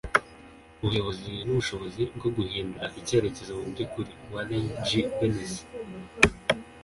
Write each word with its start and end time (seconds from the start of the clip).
ubuyobozi 0.83 1.31
nubushobozi 1.45 2.01
bwo 2.17 2.29
guhindura 2.35 2.85
icyerekezo 2.99 3.51
mubyukuri.- 3.59 4.11
warren 4.33 4.65
g. 4.85 4.89
bennis 5.17 5.53